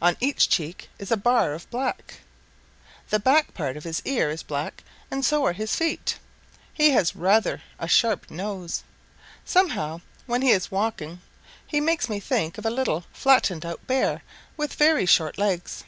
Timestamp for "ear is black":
4.06-4.82